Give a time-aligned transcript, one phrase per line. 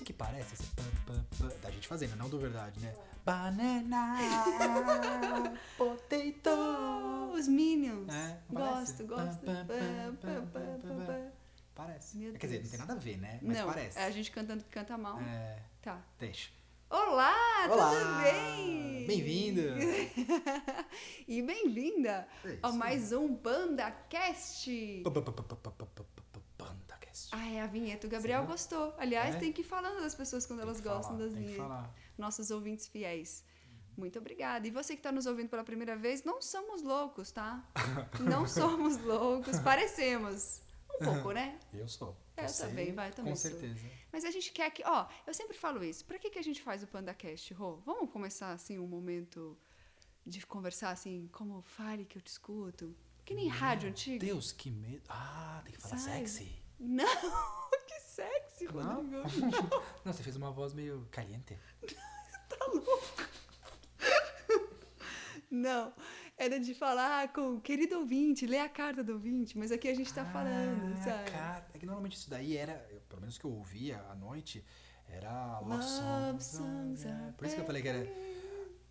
[0.00, 2.94] O que parece esse pam, pam, pam, da gente fazendo, não do verdade, né?
[3.24, 4.16] Banana,
[5.78, 7.30] potato.
[7.34, 8.08] Os Minions.
[8.12, 9.40] É, gosto, gosto.
[11.74, 12.16] Parece.
[12.16, 13.38] Meu Quer dizer, não tem nada a ver, né?
[13.42, 13.98] Mas Não, parece.
[13.98, 15.20] é a gente cantando que canta mal.
[15.20, 16.00] É, Tá.
[16.18, 16.50] deixa.
[16.88, 17.34] Olá,
[17.68, 19.06] Olá, tudo bem?
[19.08, 19.60] bem-vindo.
[21.26, 22.78] e bem-vinda É a isso.
[22.78, 25.02] mais um BandaCast.
[27.16, 27.28] PandaCast.
[27.32, 28.06] Ah, é a vinheta.
[28.06, 28.94] O Gabriel gostou.
[28.98, 29.38] Aliás, É?
[29.38, 31.90] tem que ir falando das pessoas quando Tem elas gostam falar, das vinhetas.
[32.18, 33.44] Nossos ouvintes fiéis.
[33.96, 34.66] Muito obrigada.
[34.66, 37.66] E você que está nos ouvindo pela primeira vez, não somos loucos, tá?
[38.20, 39.58] Não somos loucos.
[39.60, 40.60] Parecemos.
[41.00, 41.58] Um pouco, né?
[41.72, 42.16] Eu sou.
[42.36, 43.50] Eu Você, também, vai, também Com sou.
[43.50, 43.80] certeza.
[44.12, 44.82] Mas a gente quer que.
[44.84, 46.04] Ó, eu sempre falo isso.
[46.04, 47.76] Pra que, que a gente faz o PandaCast, Rô?
[47.84, 49.58] Vamos começar, assim, um momento
[50.26, 52.94] de conversar, assim, como fale que eu te escuto?
[53.24, 54.18] Que nem rádio antigo.
[54.24, 55.02] Deus, que medo.
[55.08, 56.28] Ah, tem que falar Sabe?
[56.28, 56.52] sexy.
[56.78, 57.06] Não,
[57.86, 58.96] que sexy, Não?
[59.22, 59.22] Rodrigo.
[60.04, 61.58] Não, você fez uma voz meio caliente.
[65.50, 65.92] Não,
[66.36, 69.94] era de falar com o querido ouvinte, ler a carta do ouvinte, mas aqui a
[69.94, 71.30] gente tá falando, Ah, sabe?
[71.30, 72.74] cara, É que normalmente isso daí era,
[73.08, 74.64] pelo menos que eu ouvia à noite,
[75.08, 77.04] era Love, Love Songs.
[77.06, 77.10] é.
[77.10, 77.98] are Por isso que eu falei que era.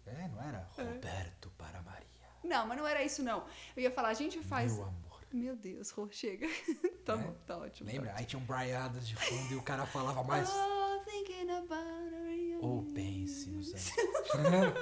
[0.07, 0.67] É, não era?
[0.77, 2.05] Roberto para Maria.
[2.43, 3.45] Não, mas não era isso, não.
[3.75, 4.73] Eu ia falar, a gente faz.
[4.73, 5.04] Meu amor.
[5.35, 6.47] Meu Deus, Rô, chega.
[7.03, 7.17] tá É?
[7.17, 7.89] bom, tá ótimo.
[7.89, 8.11] Lembra?
[8.11, 10.27] Tá Aí tinha um Brian Adams de fundo e o cara falava ótimo.
[10.31, 10.49] mais.
[10.97, 12.15] Oh, thinking about.
[12.61, 13.71] Ou pense nos
[14.33, 14.73] anos.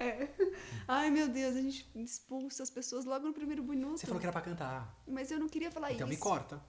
[0.00, 0.28] É.
[0.86, 3.98] Ai, meu Deus, a gente expulsa as pessoas logo no primeiro minuto.
[3.98, 5.00] Você falou que era pra cantar.
[5.06, 6.16] Mas eu não queria falar Então isso.
[6.16, 6.60] me corta.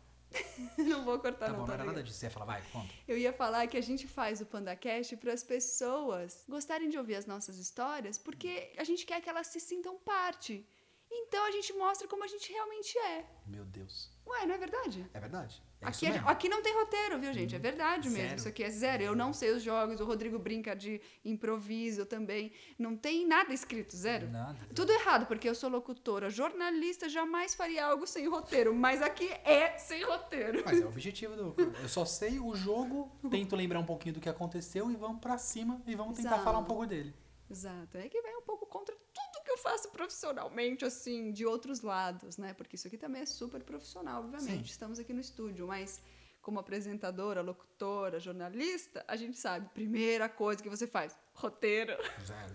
[0.78, 1.56] não vou cortar, Tá não.
[1.56, 2.18] bom, não tá era nada disso.
[2.20, 2.94] Você ia falar, vai, conta.
[3.08, 7.16] Eu ia falar que a gente faz o PandaCast para as pessoas gostarem de ouvir
[7.16, 10.66] as nossas histórias, porque a gente quer que elas se sintam parte.
[11.12, 13.26] Então a gente mostra como a gente realmente é.
[13.46, 14.12] Meu Deus.
[14.28, 15.10] Ué, não é verdade?
[15.12, 15.62] É verdade?
[15.82, 16.28] É Aqui, mesmo?
[16.30, 17.56] aqui não tem roteiro, viu, gente?
[17.56, 18.28] É verdade mesmo.
[18.28, 18.36] Zero.
[18.38, 19.02] Isso aqui é zero.
[19.04, 22.52] Eu não sei os jogos, o Rodrigo brinca de improviso também.
[22.78, 24.30] Não tem nada escrito, zero.
[24.30, 24.60] Nada.
[24.76, 26.30] Tudo errado, porque eu sou locutora.
[26.30, 30.62] Jornalista jamais faria algo sem roteiro, mas aqui é sem roteiro.
[30.66, 31.56] Mas é o objetivo do.
[31.82, 35.38] Eu só sei o jogo, tento lembrar um pouquinho do que aconteceu e vamos pra
[35.38, 36.44] cima e vamos tentar Exato.
[36.44, 37.16] falar um pouco dele.
[37.50, 37.98] Exato.
[37.98, 39.09] É que vai um pouco contra tudo
[39.50, 42.54] que eu faço profissionalmente, assim, de outros lados, né?
[42.54, 44.68] Porque isso aqui também é super profissional, obviamente.
[44.68, 44.72] Sim.
[44.72, 46.00] Estamos aqui no estúdio, mas
[46.40, 51.94] como apresentadora, locutora, jornalista, a gente sabe, primeira coisa que você faz, roteiro.
[52.26, 52.54] Zero.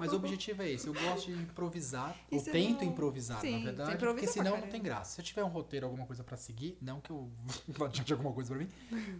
[0.00, 0.86] Mas o objetivo é esse.
[0.86, 2.16] Eu gosto de improvisar.
[2.30, 3.94] Eu você tento não- improvisar, Sim, na verdade.
[3.94, 5.14] improvisa Porque senão não tem graça.
[5.14, 7.30] Se eu tiver um roteiro, alguma coisa pra seguir, não que eu
[7.68, 8.68] vá de alguma coisa pra mim,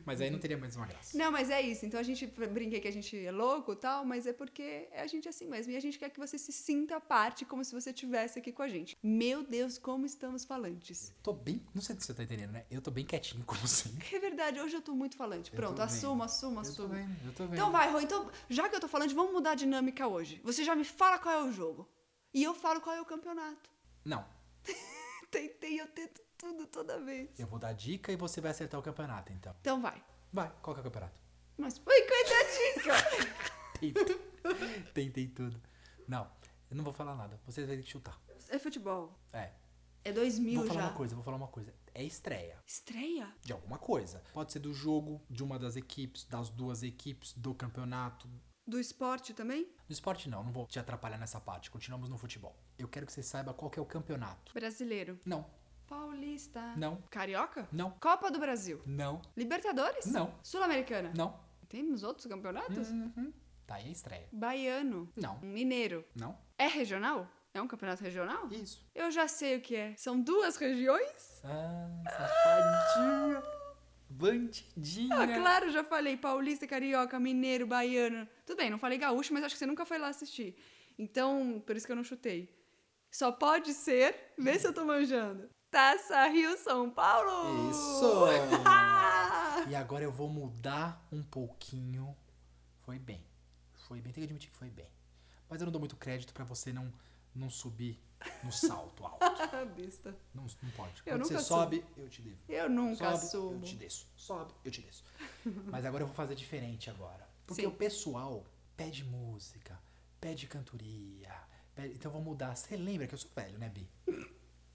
[0.04, 1.16] mas aí não teria mais uma graça.
[1.16, 1.86] Não, mas é isso.
[1.86, 5.00] Então a gente brinca que a gente é louco e tal, mas é porque é
[5.02, 5.72] a gente assim mesmo.
[5.72, 8.62] E a gente quer que você se sinta parte como se você estivesse aqui com
[8.62, 8.96] a gente.
[9.02, 11.14] Meu Deus, como estamos falantes.
[11.22, 11.62] Tô bem.
[11.74, 12.64] Não sei se você tá entendendo, né?
[12.70, 14.14] Eu tô bem quietinho, como sempre.
[14.14, 15.50] É verdade, hoje eu tô muito falante.
[15.50, 16.24] Pronto, assumo, vendo.
[16.24, 16.88] assumo, Eu tô assumo.
[16.88, 17.54] vendo, eu tô vendo.
[17.54, 18.00] Então vai, Rô.
[18.00, 20.40] Então, já que eu tô falando, vamos mudar a dinâmica hoje.
[20.42, 21.88] Você já me fala qual é o jogo.
[22.32, 23.70] E eu falo qual é o campeonato.
[24.04, 24.26] Não.
[25.30, 27.38] Tentei, eu tento tudo toda vez.
[27.38, 29.54] Eu vou dar dica e você vai acertar o campeonato, então.
[29.60, 30.02] Então vai.
[30.32, 31.18] Vai, qual que é o campeonato?
[31.56, 32.42] Mas foi coisa da
[32.92, 33.36] dica.
[33.80, 34.82] Tentei.
[34.94, 35.60] Tentei tudo.
[36.06, 36.30] Não,
[36.70, 37.40] eu não vou falar nada.
[37.46, 38.20] Você vai ter que chutar.
[38.48, 39.18] É futebol.
[39.32, 39.52] É.
[40.04, 40.86] É 2000 Vou falar já.
[40.88, 41.74] uma coisa, vou falar uma coisa.
[41.92, 43.34] É estreia Estreia?
[43.42, 44.22] de alguma coisa.
[44.32, 48.28] Pode ser do jogo, de uma das equipes, das duas equipes, do campeonato.
[48.66, 49.64] Do esporte também?
[49.86, 51.70] Do esporte não, não vou te atrapalhar nessa parte.
[51.70, 52.56] Continuamos no futebol.
[52.78, 54.52] Eu quero que você saiba qual que é o campeonato.
[54.52, 55.18] Brasileiro.
[55.24, 55.46] Não,
[55.86, 56.60] Paulista.
[56.76, 57.68] não, Carioca?
[57.70, 58.82] não, Copa do Brasil.
[58.84, 60.06] não, Libertadores?
[60.06, 60.34] Não.
[60.42, 61.12] Sul-Americana?
[61.16, 61.38] não.
[61.68, 62.88] Temos outros campeonatos?
[62.90, 63.32] Uhum.
[63.66, 64.28] Tá aí a estreia.
[64.32, 65.10] Baiano.
[65.16, 66.04] Não, Mineiro.
[66.14, 66.38] não.
[66.56, 67.26] É regional?
[67.52, 68.48] É um campeonato regional?
[68.52, 68.86] Isso.
[68.94, 69.96] Eu já sei o que é.
[69.96, 71.40] São duas regiões?
[71.44, 73.42] Ah, safadinha.
[74.08, 75.14] Bandidinha.
[75.14, 76.16] Ah, claro, já falei.
[76.16, 78.26] Paulista, carioca, mineiro, baiano.
[78.44, 80.56] Tudo bem, não falei gaúcho, mas acho que você nunca foi lá assistir.
[80.98, 82.54] Então, por isso que eu não chutei.
[83.10, 84.32] Só pode ser.
[84.38, 85.48] Vê se eu tô manjando.
[85.70, 87.70] Taça Rio São Paulo!
[87.70, 88.26] Isso!
[89.68, 92.16] E agora eu vou mudar um pouquinho.
[92.82, 93.24] Foi bem.
[93.88, 94.88] Foi bem, tem que admitir que foi bem.
[95.48, 96.92] Mas eu não dou muito crédito pra você não,
[97.36, 98.00] não subir
[98.42, 99.24] no salto alto.
[99.76, 100.16] Besta.
[100.34, 101.02] Não, não pode.
[101.04, 102.36] Eu Quando você sobe, eu te devo.
[102.48, 103.54] Eu nunca Sobe, subo.
[103.56, 104.06] eu te desço.
[104.16, 105.04] Sobe, eu te desço.
[105.66, 107.28] Mas agora eu vou fazer diferente agora.
[107.46, 107.68] Porque Sim.
[107.68, 108.44] o pessoal
[108.76, 109.78] pede música,
[110.20, 111.32] pede cantoria.
[111.74, 112.56] pede- Então eu vou mudar.
[112.56, 113.88] Você lembra que eu sou velho, né, Bi?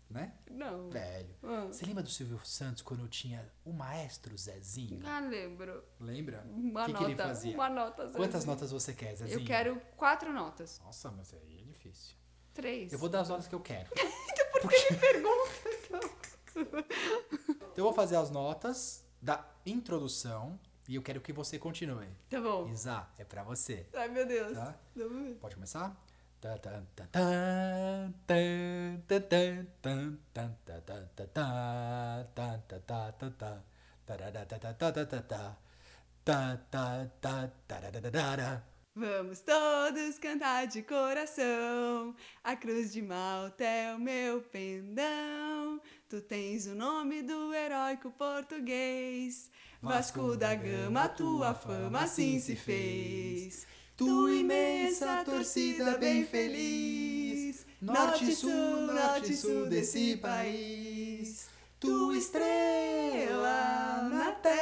[0.10, 0.34] né?
[0.50, 0.90] Não.
[0.90, 1.36] Velho.
[1.44, 1.66] Ah.
[1.68, 5.02] Você lembra do Silvio Santos quando tinha o maestro Zezinho?
[5.06, 5.84] Ah, lembro.
[6.00, 6.44] Lembra?
[6.48, 7.06] Uma que, nota.
[7.06, 7.54] que ele fazia?
[7.54, 8.04] Uma nota.
[8.12, 8.54] Quantas Zezinho.
[8.54, 9.40] notas você quer, Zezinho?
[9.40, 10.80] Eu quero quatro notas.
[10.86, 12.16] Nossa, mas aí é difícil.
[12.62, 12.94] Três.
[12.94, 13.90] Eu vou dar as notas que eu quero.
[13.96, 15.52] Então por que me pergunta,
[15.84, 16.00] então?
[16.56, 22.08] Então Eu vou fazer as notas da introdução e eu quero que você continue.
[22.30, 22.68] Tá bom.
[22.68, 23.88] Isa, é pra você.
[23.96, 24.56] Ai, meu Deus.
[24.56, 24.75] Tá.
[25.40, 25.96] Pode começar?
[38.93, 42.13] Vamos todos cantar de coração.
[42.43, 45.79] A cruz de Malta é o meu pendão.
[46.09, 49.49] Tu tens o nome do heróico português.
[49.81, 53.65] Vasco da Gama, tua fama assim se fez.
[53.95, 57.65] Tu imensa torcida bem feliz.
[57.81, 61.47] Norte, sul, norte, sul desse país.
[61.79, 64.61] Tu estrela na terra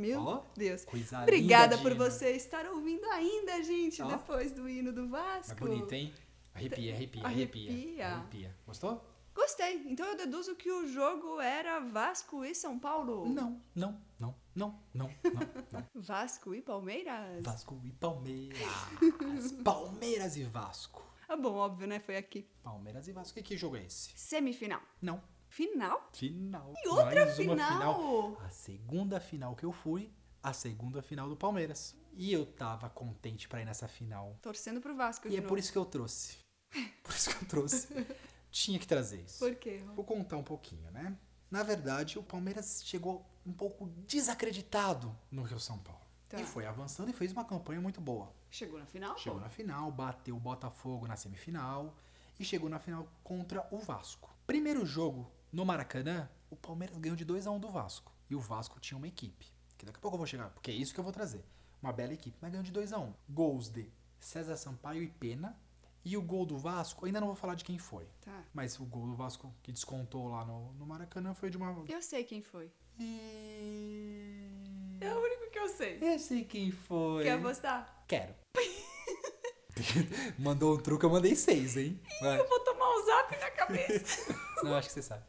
[0.00, 0.84] Meu Ó, Deus.
[0.86, 2.10] Coisa Obrigada linda, por Dina.
[2.10, 4.08] você estar ouvindo ainda, gente, Ó.
[4.08, 5.52] depois do hino do Vasco.
[5.52, 6.14] É bonito, hein?
[6.54, 7.70] Arrepia, arrepia, arrepia.
[7.70, 8.06] Arrepia.
[8.08, 8.56] Arrepia.
[8.66, 9.04] Gostou?
[9.34, 9.84] Gostei.
[9.86, 13.28] Então eu deduzo que o jogo era Vasco e São Paulo.
[13.28, 15.84] Não, não, não, não, não, não.
[15.94, 17.44] Vasco e Palmeiras.
[17.44, 18.58] Vasco e Palmeiras.
[19.62, 21.04] Palmeiras e Vasco.
[21.28, 22.00] Ah, bom, óbvio, né?
[22.00, 22.48] Foi aqui.
[22.62, 23.34] Palmeiras e Vasco.
[23.34, 24.10] Que, que jogo é esse?
[24.16, 24.80] Semifinal.
[25.00, 25.22] Não.
[25.50, 26.08] Final?
[26.12, 26.72] Final.
[26.76, 28.40] E outra Mais uma final?
[28.40, 30.08] A segunda final que eu fui,
[30.40, 31.96] a segunda final do Palmeiras.
[32.12, 34.38] E eu tava contente pra ir nessa final.
[34.40, 35.26] Torcendo pro Vasco.
[35.26, 35.48] E é novo.
[35.48, 36.38] por isso que eu trouxe.
[37.02, 38.06] Por isso que eu trouxe.
[38.48, 39.40] Tinha que trazer isso.
[39.40, 39.82] Por quê?
[39.96, 41.18] Vou contar um pouquinho, né?
[41.50, 46.00] Na verdade, o Palmeiras chegou um pouco desacreditado no Rio São Paulo.
[46.28, 46.40] Tá.
[46.40, 48.32] E foi avançando e fez uma campanha muito boa.
[48.48, 49.18] Chegou na final?
[49.18, 49.44] Chegou pô?
[49.44, 51.96] na final, bateu o Botafogo na semifinal
[52.38, 54.32] e chegou na final contra o Vasco.
[54.46, 58.12] Primeiro jogo no Maracanã, o Palmeiras ganhou de 2 a 1 do Vasco.
[58.28, 60.74] E o Vasco tinha uma equipe, que daqui a pouco eu vou chegar, porque é
[60.74, 61.44] isso que eu vou trazer.
[61.82, 63.12] Uma bela equipe, mas ganhou de 2 a 1.
[63.28, 65.58] Gols de César Sampaio e Pena.
[66.02, 68.06] E o gol do Vasco, ainda não vou falar de quem foi.
[68.22, 68.44] Tá.
[68.54, 71.84] Mas o gol do Vasco que descontou lá no, no Maracanã foi de uma.
[71.88, 72.72] Eu sei quem foi.
[72.98, 74.98] E...
[75.00, 75.98] É o único que eu sei.
[76.00, 77.24] Eu sei quem foi.
[77.24, 78.04] Quer apostar?
[78.06, 78.34] Quero.
[80.38, 82.00] Mandou um truque, eu mandei seis, hein?
[82.22, 84.34] Eu vou tomar um zap na cabeça.
[84.62, 85.24] Não, acho que você sabe.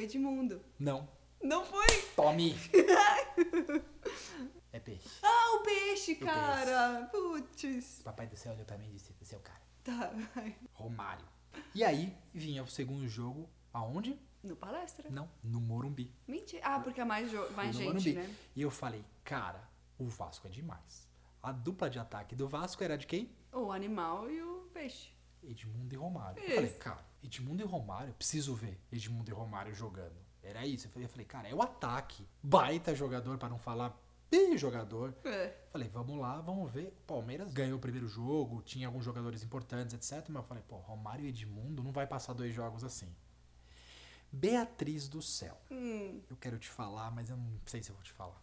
[0.00, 0.62] O Edmundo.
[0.78, 1.06] Não.
[1.42, 1.86] Não foi?
[2.16, 2.54] Tome!
[4.72, 5.08] É peixe.
[5.20, 7.08] Ah, o peixe, O cara.
[7.10, 8.02] Putz.
[8.04, 9.60] Papai do céu olhou pra mim e disse: Esse é o cara.
[9.82, 10.56] Tá, vai.
[10.72, 11.26] Romário.
[11.74, 13.50] E aí, vinha o segundo jogo.
[13.72, 14.16] Aonde?
[14.44, 15.10] No palestra.
[15.10, 16.14] Não, no Morumbi.
[16.26, 16.62] Mentira.
[16.64, 18.12] Ah, porque é mais, mais gente, Morumbi.
[18.12, 18.36] né?
[18.54, 19.68] E eu falei, cara,
[19.98, 21.08] o Vasco é demais.
[21.42, 23.28] A dupla de ataque do Vasco era de quem?
[23.52, 25.10] O animal e o peixe.
[25.42, 26.40] Edmundo e Romário.
[26.40, 26.54] Eu Isso.
[26.54, 30.16] falei, cara, Edmundo e Romário, eu preciso ver Edmundo e Romário jogando.
[30.42, 30.88] Era isso.
[30.96, 32.26] Eu falei, cara, é o ataque.
[32.42, 33.94] Baita jogador, pra não falar
[34.30, 35.14] bem jogador.
[35.24, 35.54] É.
[35.70, 36.88] Falei, vamos lá, vamos ver.
[37.02, 40.26] O Palmeiras ganhou o primeiro jogo, tinha alguns jogadores importantes, etc.
[40.28, 43.08] Mas eu falei, pô, Romário e Edmundo não vai passar dois jogos assim.
[44.32, 45.60] Beatriz do céu.
[45.70, 48.40] Hum, Eu quero te falar, mas eu não sei se eu vou te falar.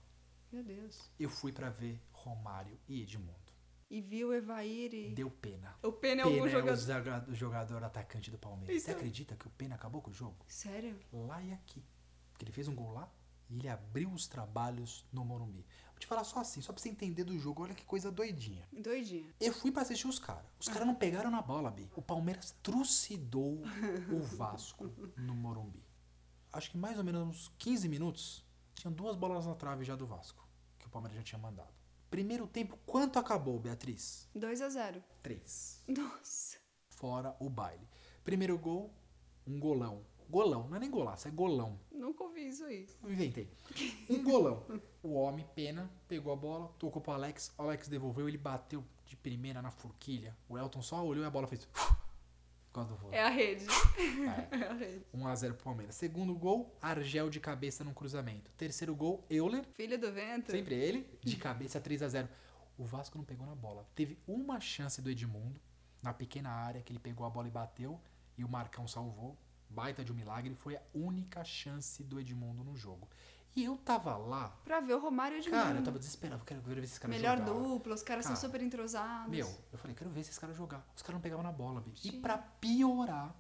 [0.52, 1.10] meu Deus.
[1.20, 3.47] Eu fui pra ver Romário e Edmundo.
[3.90, 5.14] E viu o Evair e...
[5.14, 5.78] Deu pena.
[5.82, 7.30] O Pena é Pena algum é o jogador...
[7.32, 8.84] o jogador atacante do Palmeiras.
[8.84, 9.00] Você Então.
[9.00, 10.36] acredita que o Pena acabou com o jogo?
[10.48, 11.00] Sério?
[11.14, 11.84] Lá e aqui.
[12.34, 13.10] Porque ele fez um gol lá
[13.50, 15.66] e ele abriu os trabalhos no Morumbi.
[15.92, 17.64] Vou te falar só assim, só pra você entender do jogo.
[17.64, 18.68] Olha que coisa doidinha.
[18.74, 19.34] Doidinha.
[19.40, 20.44] Eu fui pra assistir os caras.
[20.60, 21.90] Os caras não pegaram na bola, Bi.
[21.96, 23.64] O Palmeiras trucidou
[24.12, 25.82] o Vasco no Morumbi.
[26.52, 30.06] Acho que mais ou menos uns 15 minutos, tinha duas bolas na trave já do
[30.06, 30.46] Vasco,
[30.78, 31.74] que o Palmeiras já tinha mandado.
[32.10, 34.30] Primeiro tempo, quanto acabou, Beatriz?
[34.34, 35.84] 2 a 0 Três.
[35.88, 36.58] Nossa.
[36.90, 37.86] Fora o baile.
[38.24, 38.94] Primeiro gol,
[39.46, 40.06] um golão.
[40.30, 41.80] Golão, não é nem golaço, é golão.
[41.92, 42.88] Nunca ouvi isso aí.
[43.04, 43.50] Inventei.
[44.10, 44.66] Um golão.
[45.02, 47.54] O homem, pena, pegou a bola, tocou pro Alex.
[47.58, 50.36] O Alex devolveu, ele bateu de primeira na forquilha.
[50.50, 51.68] O Elton só olhou e a bola fez.
[52.78, 53.12] Quando vou.
[53.12, 53.66] É a rede.
[53.98, 54.48] É.
[54.62, 55.04] É a rede.
[55.12, 55.96] 1x0 pro Palmeiras.
[55.96, 58.52] Segundo gol, Argel de cabeça num cruzamento.
[58.52, 60.52] Terceiro gol, Euler, Filha do vento.
[60.52, 62.28] sempre ele, de cabeça 3x0.
[62.78, 63.84] O Vasco não pegou na bola.
[63.96, 65.60] Teve uma chance do Edmundo,
[66.04, 68.00] na pequena área, que ele pegou a bola e bateu,
[68.38, 69.36] e o Marcão salvou.
[69.68, 70.54] Baita de um milagre.
[70.54, 73.10] Foi a única chance do Edmundo no jogo.
[73.58, 76.46] E eu tava lá, Pra ver o Romário de cara, eu tava desesperado.
[76.46, 77.52] Quero ver esses caras Melhor jogar.
[77.52, 79.32] dupla, os caras são Cara, super entrosados.
[79.32, 80.88] Meu, eu falei, quero ver esses caras jogar.
[80.96, 81.92] Os caras não pegavam na bola, Bi.
[82.04, 83.36] E pra piorar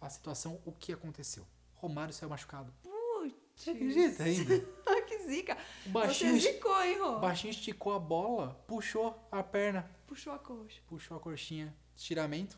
[0.00, 1.44] a situação, o que aconteceu?
[1.74, 2.72] Romário saiu machucado.
[2.82, 3.66] Putz.
[3.68, 4.64] Acredita ainda?
[4.86, 5.58] Ah, que zica.
[5.86, 7.18] Baixinho, Você zicou, hein, Rô?
[7.18, 10.80] baixinho esticou a bola, puxou a perna, Puxou a coxa.
[10.86, 12.56] puxou a coxinha, estiramento,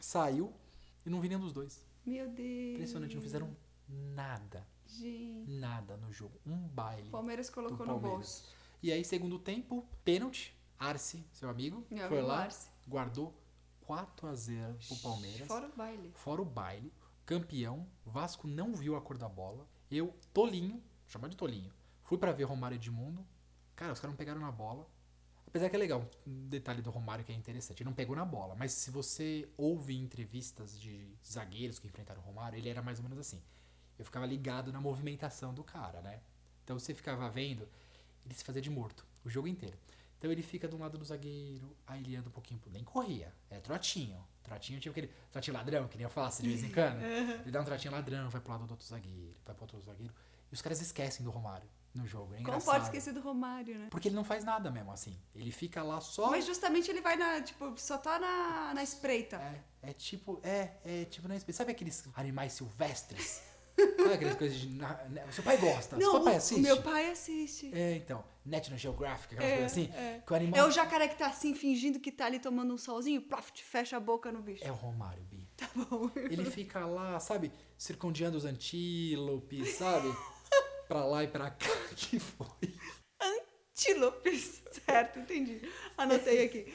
[0.00, 0.52] saiu
[1.06, 1.82] e não vi nenhum dos dois.
[2.04, 2.74] Meu Deus.
[2.74, 3.56] Impressionante, não fizeram
[3.88, 5.50] nada, Gente.
[5.50, 6.38] nada no jogo.
[6.46, 7.10] Um baile.
[7.10, 8.18] Palmeiras colocou do no Palmeiras.
[8.42, 8.54] bolso.
[8.82, 10.54] E aí, segundo tempo, pênalti.
[10.78, 12.68] Arce, seu amigo, foi lá, Arce.
[12.86, 13.34] guardou
[13.80, 15.46] 4 a 0 pro Palmeiras.
[15.48, 16.12] Fora o baile.
[16.14, 16.92] Fora o baile,
[17.24, 19.66] campeão, Vasco não viu a cor da bola.
[19.90, 23.26] Eu, Tolinho, chamado de Tolinho, fui pra ver Romário Edmundo.
[23.74, 24.86] Cara, os caras não pegaram na bola.
[25.46, 28.24] Apesar que é legal, um detalhe do Romário que é interessante, ele não pegou na
[28.26, 32.98] bola, mas se você ouve entrevistas de zagueiros que enfrentaram o Romário, ele era mais
[32.98, 33.40] ou menos assim.
[33.98, 36.20] Eu ficava ligado na movimentação do cara, né?
[36.64, 37.68] Então você ficava vendo,
[38.24, 39.76] ele se fazia de morto o jogo inteiro.
[40.18, 43.60] Então ele fica do lado do zagueiro, aí ele anda um pouquinho, nem corria, é
[43.60, 44.24] trotinho.
[44.42, 47.00] Trotinho tipo aquele trotinho ladrão, que nem eu faço de vez em quando.
[47.42, 50.14] Ele dá um trotinho ladrão, vai pro lado do outro zagueiro, vai pro outro zagueiro.
[50.52, 52.26] E os caras esquecem do Romário no jogo.
[52.26, 52.74] É Como engraçado.
[52.74, 53.88] pode esquecer do Romário, né?
[53.90, 55.18] Porque ele não faz nada mesmo, assim.
[55.34, 56.30] Ele fica lá só.
[56.30, 59.36] Mas justamente ele vai na, tipo, só tá na, na espreita.
[59.36, 60.40] É, é tipo.
[60.44, 61.26] É, é tipo.
[61.26, 63.42] na Sabe aqueles animais silvestres?
[63.76, 64.68] Sabe aquelas coisas de.
[64.68, 64.98] na-
[65.30, 65.96] seu pai gosta.
[65.96, 66.60] Não, seu pai o- assiste?
[66.60, 67.70] meu pai assiste.
[67.74, 68.24] É, então.
[68.44, 69.90] National Geographic, aquelas É, coisas assim.
[69.94, 70.22] é.
[70.24, 70.60] Que o animal.
[70.60, 73.96] É o jacaré que tá assim, fingindo que tá ali tomando um solzinho, ploft, fecha
[73.96, 74.64] a boca no bicho.
[74.64, 75.44] É o Romário, Bi.
[75.56, 76.10] Tá bom.
[76.14, 80.08] Ele fica lá, sabe, circundeando os antílopes, sabe?
[80.86, 81.66] pra lá e pra cá.
[81.96, 82.46] Que foi?
[83.20, 84.62] Antílopes.
[84.84, 85.60] Certo, entendi.
[85.96, 86.72] Anotei aqui.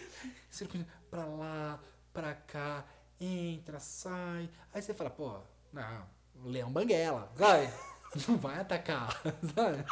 [0.49, 1.79] Circundeando pra lá,
[2.11, 2.85] pra cá,
[3.19, 4.49] entra, sai.
[4.73, 5.39] Aí você fala, pô,
[5.71, 6.05] não,
[6.43, 7.69] leão banguela, sabe?
[8.27, 9.21] Não vai atacar,
[9.55, 9.85] sabe?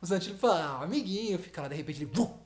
[0.00, 2.10] Os antílopes falam, ah, amiguinho, fica lá, de repente ele.
[2.12, 2.38] Vum!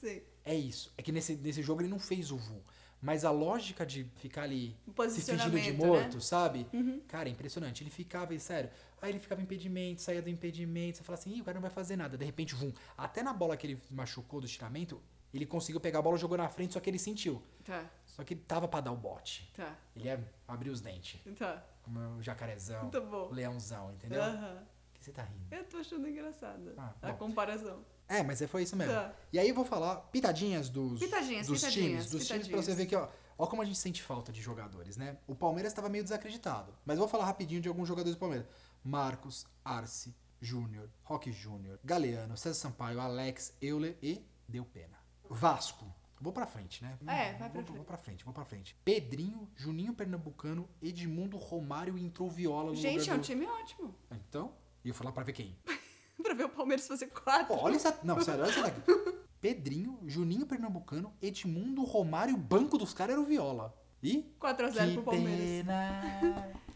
[0.00, 0.22] Sim.
[0.44, 0.92] É isso.
[0.96, 2.62] É que nesse, nesse jogo ele não fez o VU.
[3.02, 4.70] Mas a lógica de ficar ali
[5.08, 6.20] se fingindo de Posicionamento, morto, né?
[6.20, 6.66] sabe?
[7.08, 7.82] Cara, é impressionante.
[7.82, 11.34] Ele ficava, e sério, aí ele ficava em impedimento, saía do impedimento, você fala assim,
[11.34, 12.18] Ih, o cara não vai fazer nada.
[12.18, 12.72] De repente, vum.
[12.98, 15.00] Até na bola que ele machucou do estiramento,
[15.32, 17.40] ele conseguiu pegar a bola, jogou na frente, só que ele sentiu.
[17.64, 19.50] Tá, Só que ele tava pra dar o bote.
[19.54, 21.20] tá, Ele ia abrir os dentes.
[21.38, 21.64] tá.
[21.92, 23.28] Como o jacarezão, Tá bom.
[23.28, 24.22] o leãozão, entendeu?
[24.22, 25.46] O que você tá rindo?
[25.50, 27.18] Eu tô achando engraçada Ah, a bom.
[27.18, 27.84] comparação.
[28.08, 28.92] É, mas é, foi isso mesmo.
[28.92, 29.12] Tá.
[29.32, 32.64] E aí eu vou falar pitadinhas dos, Pitadinhas, dos pitadinhas, times, dos times pra pitadinhas.
[32.66, 35.16] você ver que, ó, ó como a gente sente falta de jogadores, né?
[35.26, 38.46] O Palmeiras estava meio desacreditado, mas eu vou falar rapidinho de alguns jogadores do Palmeiras.
[38.84, 44.98] Marcos, Arce, Júnior, Roque Júnior, Galeano, César Sampaio, Alex, Euler e Deu Pena.
[45.28, 45.86] Vasco.
[46.20, 46.98] Vou pra frente, né?
[47.06, 47.76] É, vai pra vou, frente.
[47.76, 48.76] Vou pra frente, vou pra frente.
[48.84, 53.22] Pedrinho, Juninho Pernambucano, Edmundo Romário entrou Viola no Gente, é um do...
[53.22, 53.94] time ótimo.
[54.10, 54.52] Então,
[54.84, 55.56] e eu fui lá pra ver quem?
[56.22, 57.46] pra ver o Palmeiras fazer quatro.
[57.46, 57.98] Pô, olha essa.
[58.04, 58.82] Não, sério, olha essa daqui.
[59.40, 63.74] Pedrinho, Juninho Pernambucano, Edmundo, Romário, o banco dos caras era o Viola.
[64.02, 64.34] E?
[64.38, 65.66] 4x0 Que pro Palmeiras.
[65.66, 66.60] pena.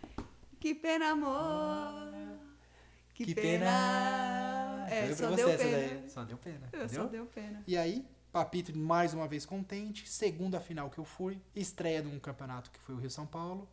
[0.59, 2.15] Que pena, amor.
[3.13, 3.67] Que, que pena.
[3.67, 4.87] pena.
[4.89, 5.71] É, só deu pena.
[5.71, 6.09] daí.
[6.09, 6.69] Só deu pena.
[6.73, 7.03] É, Entendeu?
[7.03, 7.63] Só deu pena.
[7.67, 10.09] E aí, Papito mais uma vez contente.
[10.09, 11.41] Segunda final que eu fui.
[11.55, 13.69] Estreia de um campeonato que foi o Rio São Paulo.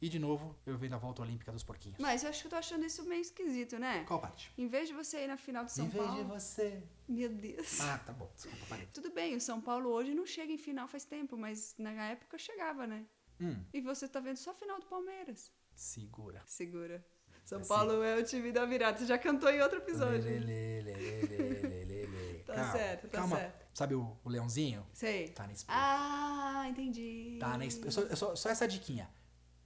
[0.00, 1.98] E de novo, eu venho da volta olímpica dos porquinhos.
[1.98, 4.04] Mas eu acho que eu tô achando isso meio esquisito, né?
[4.08, 4.50] Qual parte?
[4.56, 6.22] Em vez de você ir na final de São em vez Paulo.
[6.24, 6.82] de você.
[7.06, 7.78] Meu Deus.
[7.82, 8.30] Ah, tá bom.
[8.34, 8.86] Desculpa, parei.
[8.86, 12.38] Tudo bem, o São Paulo hoje não chega em final faz tempo, mas na época
[12.38, 13.04] chegava, né?
[13.38, 15.52] Hum, E você tá vendo só a final do Palmeiras.
[15.74, 16.42] segura.
[16.46, 17.04] Segura.
[17.44, 17.68] São Assim.
[17.68, 18.96] Paulo é o time da virada.
[18.98, 20.24] Você já cantou em outro episódio.
[20.24, 21.84] Lê, lê, lê, lê, lê, lê,
[22.60, 22.66] lê.
[22.66, 23.36] Tá certo, tá calma.
[23.36, 23.66] certo.
[23.74, 24.86] Sabe o, o leãozinho?
[24.92, 25.28] Sei.
[25.28, 25.82] Tá na espreita.
[25.82, 27.36] Ah, entendi.
[27.38, 27.90] Tá na espreita.
[27.90, 29.10] Só, só, só essa diquinha.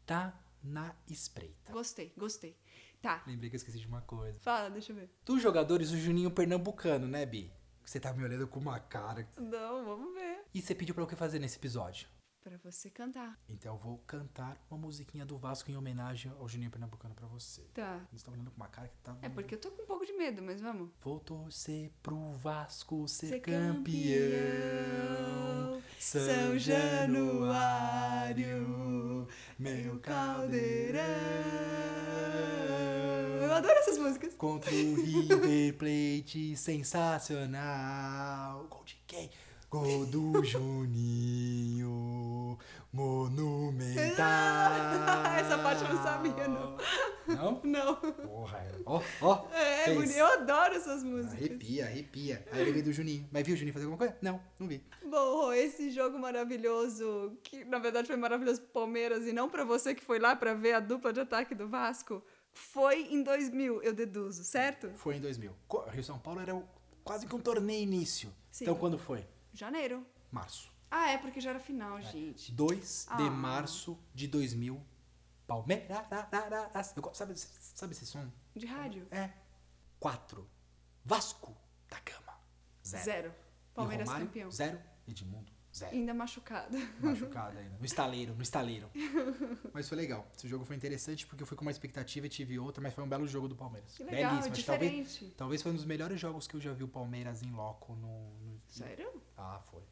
[0.05, 1.73] Tá na espreita.
[1.73, 2.57] Gostei, gostei.
[3.01, 3.23] Tá.
[3.27, 4.39] Lembrei que eu esqueci de uma coisa.
[4.41, 5.11] Fala, deixa eu ver.
[5.25, 7.53] Dos jogadores, o Juninho Pernambucano, né, Bi?
[7.85, 9.29] Você tá me olhando com uma cara.
[9.37, 10.45] Não, vamos ver.
[10.53, 12.09] E você pediu pra eu o que fazer nesse episódio?
[12.43, 13.39] Pra você cantar.
[13.51, 17.61] Então eu vou cantar uma musiquinha do Vasco em homenagem ao Juninho Pernambucano pra você.
[17.75, 17.97] Tá.
[18.11, 19.15] Eles estão olhando com uma cara que tá.
[19.21, 20.89] É porque eu tô com um pouco de medo, mas vamos.
[21.03, 23.75] Vou torcer pro Vasco ser, Ser campeão.
[23.77, 26.57] campeão, São
[27.91, 29.27] Januário,
[29.59, 31.01] meu caldeirão.
[33.43, 34.33] Eu adoro essas músicas.
[34.35, 35.77] Contra o River
[36.25, 38.65] Plate, sensacional.
[38.71, 39.31] Gol de quem?
[39.71, 41.89] Gol do Juninho,
[42.93, 44.27] monumental.
[45.39, 46.77] Essa parte eu não sabia, não.
[47.29, 47.61] Não?
[47.63, 47.95] Não.
[47.95, 48.73] Porra, é.
[48.85, 49.47] ó, ó.
[49.53, 49.97] É, fez.
[49.97, 50.17] bonito.
[50.17, 51.35] eu adoro essas músicas.
[51.35, 52.45] Arrepia, arrepia.
[52.51, 53.29] Aí eu lembrei do Juninho.
[53.31, 54.17] Mas viu o Juninho fazer alguma coisa?
[54.21, 54.83] Não, não vi.
[55.09, 59.95] Bom, esse jogo maravilhoso, que na verdade foi maravilhoso pro Palmeiras e não pra você
[59.95, 62.21] que foi lá pra ver a dupla de ataque do Vasco,
[62.53, 64.91] foi em 2000, eu deduzo, certo?
[64.97, 65.53] Foi em 2000.
[65.69, 66.61] Co- Rio São Paulo era
[67.05, 68.33] quase que um torneio início.
[68.51, 68.65] Sim.
[68.65, 69.25] Então quando foi?
[69.53, 70.07] Janeiro.
[70.31, 70.71] Março.
[70.91, 72.51] Ah, é porque já era final, gente.
[72.53, 73.31] 2 de Ah.
[73.31, 74.83] março de 2000.
[75.47, 75.89] Palmeiras.
[77.13, 78.31] Sabe, sabe esse som?
[78.55, 79.07] De rádio?
[79.11, 79.31] É.
[79.99, 80.49] 4.
[81.05, 81.57] Vasco
[81.89, 82.39] da Gama.
[82.87, 83.05] Zero.
[83.05, 83.35] Zero.
[83.75, 84.51] Palmeiras Romário, campeão.
[84.51, 84.81] Zero.
[85.09, 85.51] Edmundo.
[85.75, 85.93] Zero.
[85.95, 86.77] Ainda machucado.
[87.01, 87.77] Machucado ainda.
[87.79, 88.91] No estaleiro, no estaleiro.
[89.73, 90.27] Mas foi legal.
[90.37, 93.05] Esse jogo foi interessante porque eu fui com uma expectativa e tive outra, mas foi
[93.05, 93.95] um belo jogo do Palmeiras.
[93.97, 94.55] Que legal, Belíssimo.
[94.57, 95.35] Que talvez, diferente.
[95.37, 98.31] talvez foi um dos melhores jogos que eu já vi o Palmeiras em loco no.
[98.41, 99.23] no- Sério?
[99.41, 99.83] Ah, foi.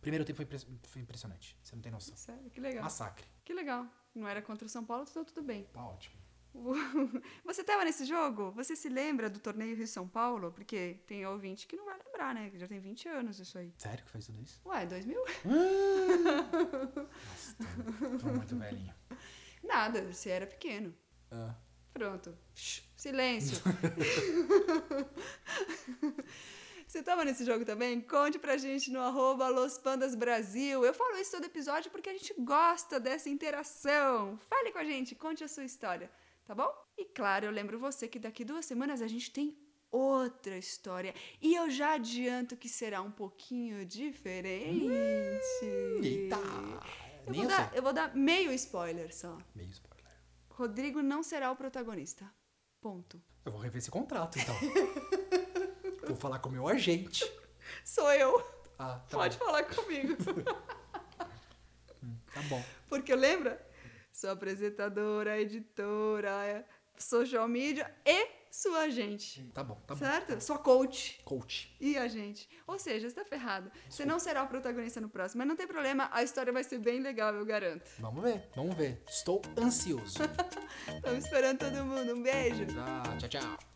[0.00, 0.46] Primeiro tempo foi,
[0.82, 1.58] foi impressionante.
[1.62, 2.16] Você não tem noção.
[2.16, 2.84] Sério, que legal.
[2.84, 3.26] Massacre.
[3.44, 3.86] Que legal.
[4.14, 5.64] Não era contra o São Paulo, então tudo bem.
[5.72, 6.14] Tá ótimo.
[7.44, 8.52] Você estava nesse jogo?
[8.52, 10.52] Você se lembra do torneio Rio-São Paulo?
[10.52, 12.52] Porque tem ouvinte que não vai lembrar, né?
[12.54, 13.74] Já tem 20 anos isso aí.
[13.76, 14.60] Sério que fez tudo isso?
[14.64, 15.20] Ué, 2000?
[17.04, 17.56] Nossa,
[18.00, 18.94] tô, tô muito velhinho.
[19.64, 20.94] Nada, você era pequeno.
[21.30, 21.54] Ah,
[21.92, 22.36] Pronto.
[22.96, 23.58] Silêncio.
[26.94, 28.00] Você tava nesse jogo também?
[28.00, 30.84] Conte pra gente no arroba Los Pandas Brasil.
[30.84, 34.38] Eu falo isso todo episódio porque a gente gosta dessa interação.
[34.48, 36.08] Fale com a gente, conte a sua história,
[36.44, 36.72] tá bom?
[36.96, 39.58] E claro, eu lembro você que daqui duas semanas a gente tem
[39.90, 41.12] outra história.
[41.42, 44.86] E eu já adianto que será um pouquinho diferente.
[46.00, 46.36] eita!
[47.26, 49.36] Eu vou, dar, eu vou dar meio spoiler só.
[49.52, 50.06] Meio spoiler.
[50.48, 52.32] Rodrigo não será o protagonista.
[52.80, 53.20] Ponto.
[53.44, 54.54] Eu vou rever esse contrato, então.
[56.08, 57.24] vou falar com o meu agente.
[57.84, 58.38] Sou eu.
[58.78, 59.44] Ah, tá Pode bom.
[59.46, 60.16] falar comigo.
[62.34, 62.62] Tá bom.
[62.88, 63.64] Porque lembra?
[64.12, 66.66] Sou apresentadora, editora,
[66.98, 69.42] social media e sua agente.
[69.54, 70.00] Tá bom, tá bom.
[70.00, 70.40] certo?
[70.40, 71.76] Sua coach Coach.
[71.80, 72.48] e agente.
[72.66, 73.70] Ou seja, você tá ferrado.
[73.88, 76.78] Você não será o protagonista no próximo, mas não tem problema, a história vai ser
[76.78, 77.88] bem legal, eu garanto.
[78.00, 79.00] Vamos ver, vamos ver.
[79.08, 80.18] Estou ansioso.
[80.92, 82.14] Estamos esperando todo mundo.
[82.14, 82.64] Um beijo.
[82.78, 83.73] Ah, tchau, tchau.